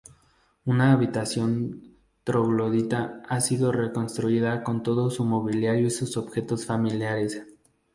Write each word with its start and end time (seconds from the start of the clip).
Una 0.65 0.93
habitación 0.93 1.91
troglodita 2.25 3.21
ha 3.29 3.39
sido 3.39 3.71
reconstruida 3.71 4.63
con 4.63 4.81
todo 4.81 5.11
su 5.11 5.23
mobiliario 5.25 5.85
y 5.85 5.91
sus 5.91 6.17
objetos 6.17 6.65
familiares. 6.65 7.45